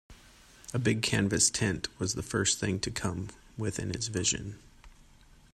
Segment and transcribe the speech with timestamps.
[0.73, 4.57] A big canvas tent was the first thing to come within his vision.